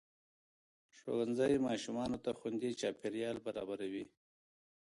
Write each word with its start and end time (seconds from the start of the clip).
ښوونځی 0.97 1.53
ماشومانو 1.67 2.17
ته 2.23 2.29
خوندي 2.39 2.71
چاپېریال 2.81 3.37
برابروي 3.45 4.05